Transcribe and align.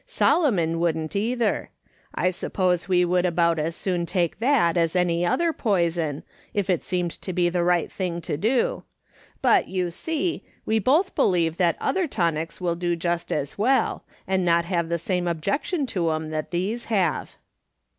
Solomon 0.07 0.79
wouldn't 0.79 1.15
either. 1.15 1.69
I 2.15 2.31
sup 2.31 2.53
pose 2.53 2.89
we 2.89 3.05
would 3.05 3.23
about 3.23 3.59
as 3.59 3.75
soon 3.75 4.07
take 4.07 4.39
that 4.39 4.75
as 4.75 4.95
any 4.95 5.23
other 5.23 5.53
poison, 5.53 6.23
if 6.55 6.71
it 6.71 6.83
seemed 6.83 7.11
to 7.21 7.31
be 7.31 7.49
the 7.49 7.87
thing 7.91 8.19
to 8.21 8.35
do; 8.35 8.81
but, 9.43 9.67
you 9.67 9.91
see, 9.91 10.43
we 10.65 10.79
both 10.79 11.13
believe 11.13 11.57
that 11.57 11.77
other 11.79 12.07
tonics 12.07 12.59
will 12.59 12.73
do 12.73 12.95
just 12.95 13.31
as 13.31 13.59
well, 13.59 14.03
and 14.25 14.43
not 14.43 14.65
have 14.65 14.89
the 14.89 14.97
same 14.97 15.27
objection 15.27 15.85
to 15.85 16.09
'em 16.09 16.31
that 16.31 16.49
these 16.49 16.85
have." 16.85 17.35